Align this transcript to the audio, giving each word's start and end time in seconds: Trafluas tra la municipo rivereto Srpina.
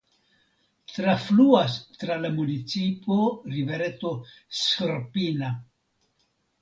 Trafluas 0.93 1.75
tra 1.99 2.17
la 2.23 2.31
municipo 2.39 3.19
rivereto 3.55 4.15
Srpina. 4.63 5.53